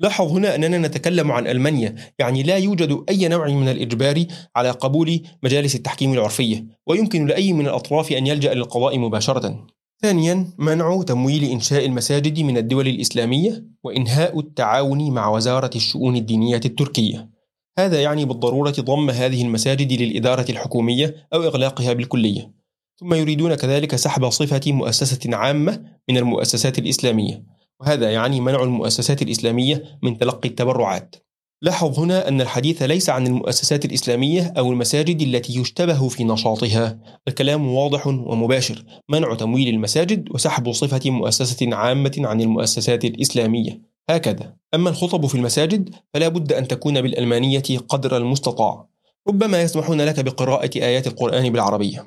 لاحظ 0.00 0.32
هنا 0.32 0.54
أننا 0.54 0.78
نتكلم 0.78 1.32
عن 1.32 1.46
ألمانيا 1.46 1.94
يعني 2.18 2.42
لا 2.42 2.56
يوجد 2.56 3.04
أي 3.08 3.28
نوع 3.28 3.49
من 3.49 3.68
الإجبار 3.68 4.25
على 4.56 4.70
قبول 4.70 5.20
مجالس 5.42 5.75
التحكيم 5.75 6.12
العرفية 6.12 6.66
ويمكن 6.87 7.26
لأي 7.26 7.52
من 7.52 7.66
الأطراف 7.66 8.12
أن 8.12 8.26
يلجأ 8.26 8.54
للقضاء 8.54 8.99
مباشرة. 8.99 9.66
ثانيا 10.02 10.47
منع 10.59 11.02
تمويل 11.02 11.44
إنشاء 11.44 11.87
المساجد 11.87 12.40
من 12.40 12.56
الدول 12.56 12.88
الإسلامية 12.88 13.64
وإنهاء 13.85 14.40
التعاون 14.40 15.11
مع 15.11 15.28
وزارة 15.28 15.71
الشؤون 15.76 16.16
الدينية 16.16 16.61
التركية. 16.64 17.30
هذا 17.78 18.02
يعني 18.02 18.25
بالضرورة 18.25 18.71
ضم 18.71 19.11
هذه 19.11 19.42
المساجد 19.42 19.92
للإدارة 19.92 20.50
الحكومية 20.50 21.28
أو 21.35 21.42
إغلاقها 21.42 21.92
بالكلية. 21.92 22.52
ثم 23.00 23.14
يريدون 23.14 23.54
كذلك 23.54 23.97
سحب 23.97 24.30
صفة 24.30 24.73
مؤسسة 24.73 25.37
عامة 25.37 25.85
من 26.09 26.16
المؤسسات 26.16 26.78
الإسلامية. 26.78 27.44
وهذا 27.80 28.11
يعني 28.11 28.40
منع 28.40 28.62
المؤسسات 28.62 29.23
الإسلامية 29.23 29.99
من 30.02 30.18
تلقي 30.18 30.49
التبرعات. 30.49 31.16
لاحظ 31.62 31.99
هنا 31.99 32.28
أن 32.28 32.40
الحديث 32.40 32.83
ليس 32.83 33.11
عن 33.11 33.26
المؤسسات 33.26 33.85
الإسلامية 33.85 34.54
أو 34.59 34.73
المساجد 34.73 35.23
التي 35.23 35.61
يشتبه 35.61 36.09
في 36.09 36.25
نشاطها. 36.25 36.99
الكلام 37.28 37.66
واضح 37.75 38.07
ومباشر. 38.07 38.85
منع 39.09 39.35
تمويل 39.35 39.69
المساجد 39.69 40.28
وسحب 40.35 40.73
صفة 40.73 41.11
مؤسسة 41.11 41.75
عامة 41.76 42.12
عن 42.19 42.40
المؤسسات 42.40 43.04
الإسلامية. 43.04 43.81
هكذا. 44.11 44.57
أما 44.75 44.90
الخطب 44.90 45.26
في 45.26 45.35
المساجد 45.35 45.95
فلا 46.14 46.28
بد 46.28 46.52
أن 46.52 46.69
تكون 46.69 47.02
بالألمانية 47.02 47.78
قدر 47.88 48.16
المستطاع. 48.16 48.88
ربما 49.28 49.62
يسمحون 49.62 50.00
لك 50.00 50.21
بقراءة 50.21 50.71
آيات 50.76 51.07
القرآن 51.07 51.52
بالعربية. 51.52 52.04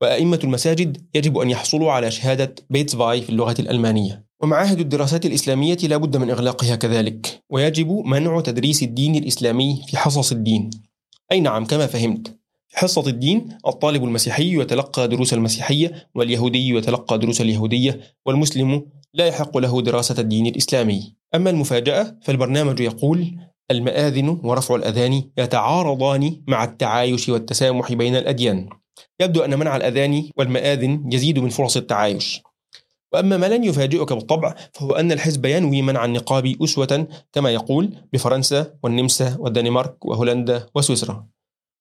وأئمة 0.00 0.40
المساجد 0.44 1.06
يجب 1.14 1.38
أن 1.38 1.50
يحصلوا 1.50 1.92
على 1.92 2.10
شهادة 2.10 2.54
B2 2.70 3.22
في 3.22 3.30
اللغة 3.30 3.56
الألمانية. 3.58 4.24
ومعاهد 4.42 4.80
الدراسات 4.80 5.26
الإسلامية 5.26 5.76
لا 5.76 5.96
بد 5.96 6.16
من 6.16 6.30
إغلاقها 6.30 6.76
كذلك 6.76 7.42
ويجب 7.50 7.90
منع 7.90 8.40
تدريس 8.40 8.82
الدين 8.82 9.14
الإسلامي 9.14 9.82
في 9.86 9.96
حصص 9.96 10.32
الدين. 10.32 10.70
أي 11.32 11.40
نعم 11.40 11.64
كما 11.64 11.86
فهمت. 11.86 12.38
في 12.68 12.78
حصة 12.78 13.06
الدين 13.06 13.48
الطالب 13.66 14.04
المسيحي 14.04 14.60
يتلقى 14.60 15.08
دروس 15.08 15.34
المسيحية 15.34 16.08
واليهودي 16.14 16.68
يتلقى 16.68 17.18
دروس 17.18 17.40
اليهودية 17.40 18.00
والمسلم 18.26 18.86
لا 19.14 19.26
يحق 19.26 19.58
له 19.58 19.82
دراسة 19.82 20.14
الدين 20.18 20.46
الإسلامي. 20.46 21.14
أما 21.34 21.50
المفاجأة 21.50 22.18
فالبرنامج 22.22 22.80
يقول 22.80 23.36
المآذن 23.70 24.28
ورفع 24.28 24.74
الأذان 24.74 25.22
يتعارضان 25.38 26.42
مع 26.48 26.64
التعايش 26.64 27.28
والتسامح 27.28 27.92
بين 27.92 28.16
الأديان 28.16 28.68
يبدو 29.20 29.40
أن 29.40 29.58
منع 29.58 29.76
الأذان 29.76 30.28
والمآذن 30.36 31.08
يزيد 31.12 31.38
من 31.38 31.48
فرص 31.48 31.76
التعايش. 31.76 32.42
وأما 33.12 33.36
ما 33.36 33.46
لن 33.46 33.64
يفاجئك 33.64 34.12
بالطبع 34.12 34.54
فهو 34.72 34.92
أن 34.92 35.12
الحزب 35.12 35.44
ينوي 35.46 35.82
منع 35.82 36.04
النقاب 36.04 36.54
أسوة 36.62 37.08
كما 37.32 37.50
يقول 37.50 37.96
بفرنسا 38.12 38.74
والنمسا 38.82 39.36
والدنمارك 39.38 40.04
وهولندا 40.04 40.66
وسويسرا. 40.74 41.26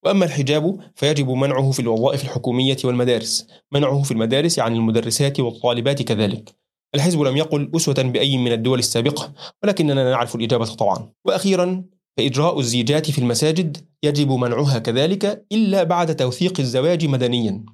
وأما 0.06 0.26
الحجاب 0.26 0.80
فيجب 0.96 1.30
منعه 1.30 1.72
في 1.72 1.80
الوظائف 1.80 2.24
الحكومية 2.24 2.78
والمدارس 2.84 3.48
منعه 3.72 4.02
في 4.02 4.12
المدارس 4.12 4.60
عن 4.60 4.76
المدرسات 4.76 5.40
والطالبات 5.40 6.02
كذلك. 6.02 6.56
الحزب 6.96 7.22
لم 7.22 7.38
يقل 7.38 7.72
أسوة 7.76 8.02
بأي 8.04 8.38
من 8.38 8.52
الدول 8.52 8.80
السابقة 8.80 9.34
ولكننا 9.64 10.12
نعرف 10.12 10.36
الإجابة 10.36 10.66
طبعا. 10.66 11.12
وأخيرا 11.26 11.84
فإجراء 12.18 12.60
الزيجات 12.60 13.12
في 13.12 13.20
المساجد 13.20 13.78
يجب 14.04 14.32
منعها 14.32 14.80
كذلك 14.80 15.46
إلا 15.52 15.84
بعد 15.84 16.16
توثيق 16.16 16.60
الزواج 16.60 17.06
مدنيا. 17.06 17.66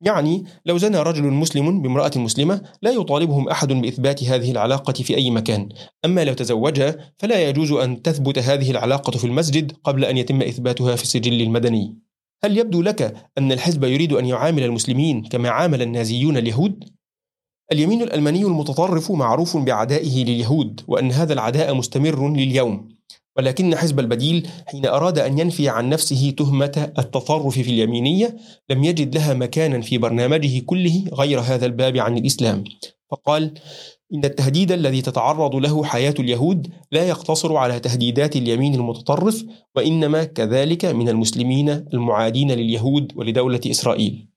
يعني 0.00 0.44
لو 0.66 0.78
زنى 0.78 0.98
رجل 0.98 1.22
مسلم 1.22 1.82
بامرأة 1.82 2.10
مسلمة 2.16 2.60
لا 2.82 2.90
يطالبهم 2.90 3.48
أحد 3.48 3.72
بإثبات 3.72 4.24
هذه 4.24 4.50
العلاقة 4.50 4.92
في 4.92 5.16
أي 5.16 5.30
مكان. 5.30 5.68
أما 6.04 6.24
لو 6.24 6.34
تزوجا 6.34 6.98
فلا 7.18 7.48
يجوز 7.48 7.72
أن 7.72 8.02
تثبت 8.02 8.38
هذه 8.38 8.70
العلاقة 8.70 9.18
في 9.18 9.24
المسجد 9.26 9.72
قبل 9.84 10.04
أن 10.04 10.16
يتم 10.16 10.42
إثباتها 10.42 10.96
في 10.96 11.02
السجل 11.02 11.42
المدني. 11.42 11.98
هل 12.44 12.58
يبدو 12.58 12.82
لك 12.82 13.28
أن 13.38 13.52
الحزب 13.52 13.84
يريد 13.84 14.12
أن 14.12 14.26
يعامل 14.26 14.62
المسلمين 14.62 15.22
كما 15.22 15.48
عامل 15.48 15.82
النازيون 15.82 16.36
اليهود؟ 16.36 16.84
اليمين 17.72 18.02
الألماني 18.02 18.42
المتطرف 18.42 19.10
معروف 19.12 19.56
بعدائه 19.56 20.24
لليهود 20.24 20.80
وأن 20.88 21.12
هذا 21.12 21.32
العداء 21.32 21.74
مستمر 21.74 22.28
لليوم. 22.28 22.95
ولكن 23.38 23.76
حزب 23.76 24.00
البديل 24.00 24.48
حين 24.66 24.86
أراد 24.86 25.18
أن 25.18 25.38
ينفي 25.38 25.68
عن 25.68 25.88
نفسه 25.88 26.34
تهمة 26.38 26.92
التطرف 26.98 27.54
في 27.54 27.70
اليمينية 27.70 28.36
لم 28.70 28.84
يجد 28.84 29.14
لها 29.14 29.34
مكانا 29.34 29.80
في 29.80 29.98
برنامجه 29.98 30.62
كله 30.66 31.04
غير 31.12 31.40
هذا 31.40 31.66
الباب 31.66 31.96
عن 31.96 32.18
الإسلام. 32.18 32.64
فقال 33.10 33.54
إن 34.14 34.24
التهديد 34.24 34.72
الذي 34.72 35.02
تتعرض 35.02 35.56
له 35.56 35.84
حياة 35.84 36.14
اليهود 36.18 36.68
لا 36.92 37.08
يقتصر 37.08 37.56
على 37.56 37.80
تهديدات 37.80 38.36
اليمين 38.36 38.74
المتطرف 38.74 39.44
وإنما 39.76 40.24
كذلك 40.24 40.84
من 40.84 41.08
المسلمين 41.08 41.68
المعادين 41.68 42.50
لليهود 42.50 43.12
ولدولة 43.16 43.60
إسرائيل. 43.66 44.28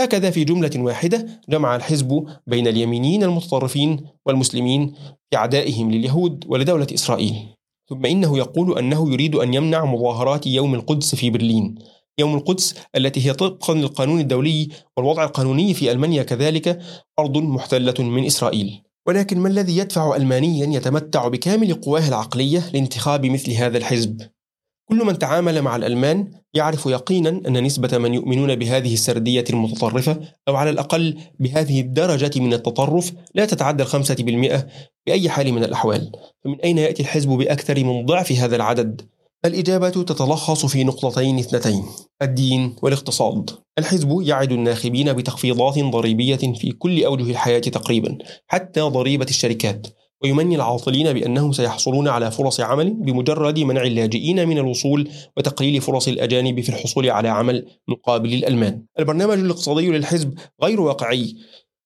هكذا 0.00 0.30
في 0.30 0.44
جملة 0.44 0.70
واحدة 0.76 1.26
جمع 1.48 1.76
الحزب 1.76 2.26
بين 2.46 2.66
اليمينيين 2.66 3.22
المتطرفين 3.22 4.06
والمسلمين 4.26 4.94
في 5.30 5.36
أعدائهم 5.36 5.90
لليهود 5.90 6.44
ولدولة 6.48 6.86
إسرائيل. 6.94 7.34
ثم 7.90 8.06
إنه 8.06 8.38
يقول 8.38 8.78
أنه 8.78 9.12
يريد 9.12 9.34
أن 9.34 9.54
يمنع 9.54 9.84
مظاهرات 9.84 10.46
يوم 10.46 10.74
القدس 10.74 11.14
في 11.14 11.30
برلين 11.30 11.74
يوم 12.18 12.34
القدس 12.34 12.74
التي 12.96 13.26
هي 13.26 13.32
طبقا 13.32 13.74
للقانون 13.74 14.20
الدولي 14.20 14.68
والوضع 14.96 15.24
القانوني 15.24 15.74
في 15.74 15.92
ألمانيا 15.92 16.22
كذلك 16.22 16.80
أرض 17.18 17.38
محتلة 17.38 17.94
من 17.98 18.24
إسرائيل 18.24 18.82
ولكن 19.06 19.38
ما 19.38 19.48
الذي 19.48 19.76
يدفع 19.76 20.16
ألمانيا 20.16 20.76
يتمتع 20.76 21.28
بكامل 21.28 21.74
قواه 21.74 22.08
العقلية 22.08 22.70
لانتخاب 22.72 23.26
مثل 23.26 23.52
هذا 23.52 23.78
الحزب؟ 23.78 24.22
كل 24.90 25.04
من 25.04 25.18
تعامل 25.18 25.62
مع 25.62 25.76
الألمان 25.76 26.30
يعرف 26.54 26.86
يقينا 26.86 27.28
أن 27.28 27.64
نسبة 27.64 27.98
من 27.98 28.14
يؤمنون 28.14 28.54
بهذه 28.54 28.94
السردية 28.94 29.44
المتطرفة 29.50 30.20
أو 30.48 30.56
على 30.56 30.70
الأقل 30.70 31.18
بهذه 31.40 31.80
الدرجة 31.80 32.40
من 32.40 32.52
التطرف 32.52 33.12
لا 33.34 33.46
تتعدى 33.46 33.82
الخمسة 33.82 34.14
بالمئة 34.14 34.66
بأي 35.06 35.30
حال 35.30 35.52
من 35.52 35.64
الأحوال. 35.64 36.12
فمن 36.44 36.60
أين 36.60 36.78
يأتي 36.78 37.02
الحزب 37.02 37.28
بأكثر 37.28 37.84
من 37.84 38.06
ضعف 38.06 38.32
هذا 38.32 38.56
العدد؟ 38.56 39.02
الإجابة 39.44 39.90
تتلخص 39.90 40.66
في 40.66 40.84
نقطتين 40.84 41.38
اثنتين 41.38 41.84
الدين 42.22 42.76
والاقتصاد. 42.82 43.50
الحزب 43.78 44.20
يعد 44.22 44.52
الناخبين 44.52 45.12
بتخفيضات 45.12 45.78
ضريبية 45.78 46.36
في 46.36 46.72
كل 46.72 47.04
أوجه 47.04 47.30
الحياة 47.30 47.58
تقريبا 47.58 48.18
حتى 48.46 48.80
ضريبة 48.80 49.26
الشركات. 49.30 49.86
ويمني 50.22 50.56
العاطلين 50.56 51.12
بأنهم 51.12 51.52
سيحصلون 51.52 52.08
على 52.08 52.30
فرص 52.30 52.60
عمل 52.60 52.94
بمجرد 52.94 53.58
منع 53.58 53.82
اللاجئين 53.82 54.48
من 54.48 54.58
الوصول 54.58 55.08
وتقليل 55.36 55.80
فرص 55.80 56.08
الأجانب 56.08 56.60
في 56.60 56.68
الحصول 56.68 57.10
على 57.10 57.28
عمل 57.28 57.66
مقابل 57.88 58.34
الألمان 58.34 58.82
البرنامج 58.98 59.38
الاقتصادي 59.38 59.90
للحزب 59.90 60.34
غير 60.62 60.80
واقعي 60.80 61.34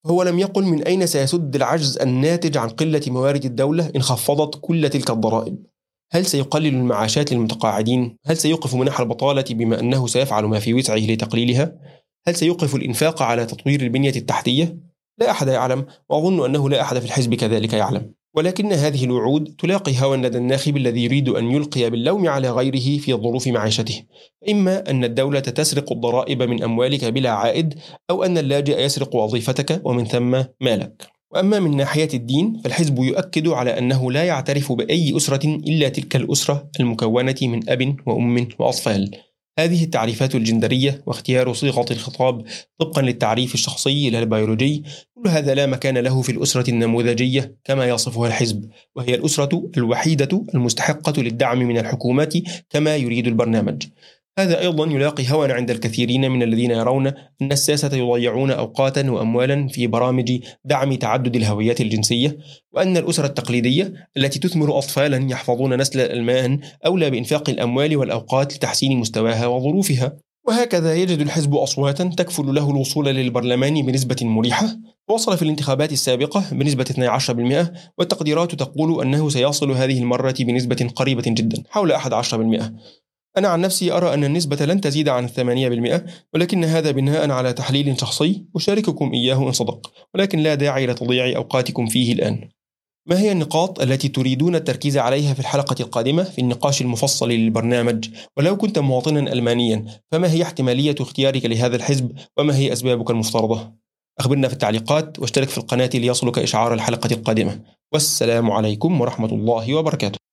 هو 0.06 0.22
لم 0.22 0.38
يقل 0.38 0.64
من 0.64 0.82
أين 0.82 1.06
سيسد 1.06 1.56
العجز 1.56 1.98
الناتج 1.98 2.56
عن 2.56 2.68
قلة 2.68 3.02
موارد 3.06 3.44
الدولة 3.44 3.90
إن 3.96 4.02
خفضت 4.02 4.58
كل 4.60 4.88
تلك 4.88 5.10
الضرائب 5.10 5.56
هل 6.12 6.26
سيقلل 6.26 6.66
المعاشات 6.66 7.32
للمتقاعدين؟ 7.32 8.16
هل 8.26 8.36
سيوقف 8.36 8.74
منح 8.74 9.00
البطالة 9.00 9.44
بما 9.50 9.80
أنه 9.80 10.06
سيفعل 10.06 10.44
ما 10.44 10.58
في 10.58 10.74
وسعه 10.74 10.96
لتقليلها؟ 10.96 11.78
هل 12.28 12.34
سيوقف 12.34 12.74
الإنفاق 12.74 13.22
على 13.22 13.46
تطوير 13.46 13.80
البنية 13.80 14.12
التحتية؟ 14.16 14.78
لا 15.18 15.30
أحد 15.30 15.48
يعلم 15.48 15.86
وأظن 16.08 16.44
أنه 16.44 16.70
لا 16.70 16.82
أحد 16.82 16.98
في 16.98 17.04
الحزب 17.04 17.34
كذلك 17.34 17.72
يعلم 17.72 18.14
ولكن 18.34 18.72
هذه 18.72 19.04
الوعود 19.04 19.54
تلاقي 19.58 19.92
هوى 20.00 20.16
لدى 20.16 20.38
الناخب 20.38 20.76
الذي 20.76 21.04
يريد 21.04 21.28
أن 21.28 21.50
يلقي 21.50 21.90
باللوم 21.90 22.28
على 22.28 22.50
غيره 22.50 22.98
في 22.98 23.12
ظروف 23.12 23.46
معيشته 23.46 24.02
إما 24.50 24.90
أن 24.90 25.04
الدولة 25.04 25.40
تسرق 25.40 25.92
الضرائب 25.92 26.42
من 26.42 26.62
أموالك 26.62 27.04
بلا 27.04 27.30
عائد 27.30 27.74
أو 28.10 28.24
أن 28.24 28.38
اللاجئ 28.38 28.80
يسرق 28.80 29.16
وظيفتك 29.16 29.80
ومن 29.84 30.04
ثم 30.04 30.42
مالك. 30.60 31.06
وأما 31.30 31.58
من 31.60 31.76
ناحية 31.76 32.08
الدين 32.14 32.60
فالحزب 32.64 32.98
يؤكد 32.98 33.48
على 33.48 33.78
أنه 33.78 34.12
لا 34.12 34.24
يعترف 34.24 34.72
بأي 34.72 35.16
أسرة 35.16 35.46
إلا 35.46 35.88
تلك 35.88 36.16
الأسرة 36.16 36.70
المكونة 36.80 37.34
من 37.42 37.70
أب 37.70 37.96
وأم 38.06 38.48
وأطفال. 38.58 39.10
هذه 39.58 39.84
التعريفات 39.84 40.34
الجندرية 40.34 41.02
واختيار 41.06 41.52
صيغة 41.52 41.86
الخطاب 41.90 42.44
طبقا 42.78 43.02
للتعريف 43.02 43.54
الشخصي 43.54 44.10
لا 44.10 44.18
البيولوجي. 44.18 44.82
كل 45.14 45.28
هذا 45.28 45.54
لا 45.54 45.66
مكان 45.66 45.98
له 45.98 46.22
في 46.22 46.32
الأسرة 46.32 46.70
النموذجية 46.70 47.56
كما 47.64 47.88
يصفها 47.88 48.28
الحزب 48.28 48.70
وهي 48.96 49.14
الأسرة 49.14 49.70
الوحيدة 49.76 50.44
المستحقة 50.54 51.22
للدعم 51.22 51.58
من 51.58 51.78
الحكومات 51.78 52.34
كما 52.70 52.96
يريد 52.96 53.26
البرنامج. 53.26 53.82
هذا 54.38 54.60
أيضا 54.60 54.86
يلاقي 54.86 55.32
هوى 55.32 55.52
عند 55.52 55.70
الكثيرين 55.70 56.30
من 56.30 56.42
الذين 56.42 56.70
يرون 56.70 57.06
أن 57.42 57.52
الساسة 57.52 57.96
يضيعون 57.96 58.50
أوقاتا 58.50 59.10
وأموالا 59.10 59.68
في 59.68 59.86
برامج 59.86 60.40
دعم 60.64 60.94
تعدد 60.94 61.36
الهويات 61.36 61.80
الجنسية 61.80 62.38
وأن 62.72 62.96
الأسرة 62.96 63.26
التقليدية 63.26 63.92
التي 64.16 64.38
تثمر 64.38 64.78
أطفالا 64.78 65.30
يحفظون 65.30 65.76
نسل 65.80 66.00
الألمان 66.00 66.60
أولى 66.86 67.10
بإنفاق 67.10 67.50
الأموال 67.50 67.96
والأوقات 67.96 68.54
لتحسين 68.54 68.98
مستواها 68.98 69.46
وظروفها. 69.46 70.16
وهكذا 70.48 70.94
يجد 70.94 71.18
الحزب 71.18 71.54
أصواتا 71.54 72.04
تكفل 72.16 72.54
له 72.54 72.70
الوصول 72.70 73.06
للبرلمان 73.06 73.86
بنسبة 73.86 74.16
مريحة. 74.22 74.76
وصل 75.08 75.36
في 75.36 75.42
الانتخابات 75.42 75.92
السابقة 75.92 76.44
بنسبة 76.52 76.84
12% 76.84 77.72
والتقديرات 77.98 78.54
تقول 78.54 79.02
أنه 79.02 79.28
سيصل 79.28 79.70
هذه 79.70 79.98
المرة 79.98 80.34
بنسبة 80.40 80.90
قريبة 80.96 81.22
جدا 81.26 81.62
حول 81.70 81.92
11% 81.92 82.72
أنا 83.38 83.48
عن 83.48 83.60
نفسي 83.60 83.92
أرى 83.92 84.14
أن 84.14 84.24
النسبة 84.24 84.66
لن 84.66 84.80
تزيد 84.80 85.08
عن 85.08 85.24
الثمانية 85.24 85.68
بالمئة 85.68 86.04
ولكن 86.34 86.64
هذا 86.64 86.90
بناء 86.90 87.30
على 87.30 87.52
تحليل 87.52 88.00
شخصي 88.00 88.44
أشارككم 88.56 89.12
إياه 89.12 89.48
إن 89.48 89.52
صدق 89.52 89.92
ولكن 90.14 90.38
لا 90.38 90.54
داعي 90.54 90.86
لتضييع 90.86 91.36
أوقاتكم 91.36 91.86
فيه 91.86 92.12
الآن 92.12 92.48
ما 93.06 93.20
هي 93.20 93.32
النقاط 93.32 93.80
التي 93.80 94.08
تريدون 94.08 94.54
التركيز 94.54 94.98
عليها 94.98 95.34
في 95.34 95.40
الحلقة 95.40 95.76
القادمة 95.80 96.22
في 96.22 96.40
النقاش 96.40 96.80
المفصل 96.80 97.28
للبرنامج؟ 97.28 98.08
ولو 98.36 98.56
كنت 98.56 98.78
مواطنا 98.78 99.32
ألمانيا 99.32 99.84
فما 100.12 100.32
هي 100.32 100.42
احتمالية 100.42 100.94
اختيارك 101.00 101.44
لهذا 101.44 101.76
الحزب 101.76 102.12
وما 102.38 102.56
هي 102.56 102.72
أسبابك 102.72 103.10
المفترضة؟ 103.10 103.72
أخبرنا 104.20 104.48
في 104.48 104.54
التعليقات 104.54 105.18
واشترك 105.18 105.48
في 105.48 105.58
القناة 105.58 105.90
ليصلك 105.94 106.38
إشعار 106.38 106.74
الحلقة 106.74 107.12
القادمة 107.12 107.60
والسلام 107.92 108.50
عليكم 108.50 109.00
ورحمة 109.00 109.32
الله 109.32 109.74
وبركاته 109.74 110.24